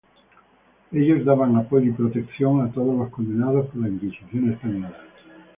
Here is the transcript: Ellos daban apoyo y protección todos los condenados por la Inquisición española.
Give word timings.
Ellos 0.91 1.23
daban 1.23 1.55
apoyo 1.57 1.89
y 1.91 1.93
protección 1.93 2.71
todos 2.73 2.97
los 2.97 3.09
condenados 3.09 3.67
por 3.67 3.81
la 3.83 3.89
Inquisición 3.89 4.49
española. 4.51 4.97